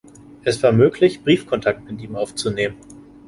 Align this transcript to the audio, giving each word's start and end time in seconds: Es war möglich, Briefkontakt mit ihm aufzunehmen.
Es 0.41 0.63
war 0.63 0.71
möglich, 0.71 1.21
Briefkontakt 1.23 1.85
mit 1.87 2.01
ihm 2.01 2.15
aufzunehmen. 2.15 2.75